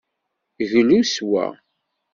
Glu 0.69 0.99
s 1.11 1.15
wa. 1.29 1.45